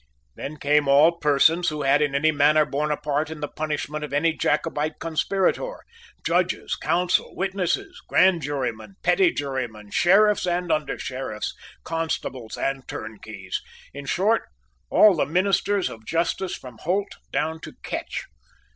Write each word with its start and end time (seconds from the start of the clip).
Then 0.33 0.57
came 0.57 0.87
all 0.87 1.19
persons 1.19 1.69
who 1.69 1.83
had 1.83 2.01
in 2.01 2.15
any 2.15 2.31
manner 2.31 2.65
borne 2.65 2.89
a 2.89 2.97
part 2.97 3.29
in 3.29 3.39
the 3.39 3.47
punishment 3.47 4.03
of 4.03 4.11
any 4.11 4.33
Jacobite 4.33 4.97
conspirator; 4.99 5.81
judges, 6.25 6.75
counsel, 6.75 7.35
witnesses, 7.35 8.01
grand 8.07 8.41
jurymen, 8.41 8.95
petty 9.03 9.31
jurymen, 9.31 9.91
sheriffs 9.91 10.47
and 10.47 10.71
undersheriffs, 10.71 11.53
constables 11.83 12.57
and 12.57 12.87
turnkeys, 12.87 13.61
in 13.93 14.07
short, 14.07 14.45
all 14.89 15.13
the 15.15 15.27
ministers 15.27 15.87
of 15.87 16.03
justice 16.07 16.55
from 16.55 16.79
Holt 16.79 17.17
down 17.31 17.59
to 17.59 17.73
Ketch. 17.83 18.23